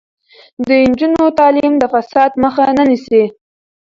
د 0.67 0.69
نجونو 0.87 1.23
تعلیم 1.39 1.73
د 1.79 1.83
فساد 1.93 2.31
مخه 2.43 2.65
نیسي. 2.89 3.23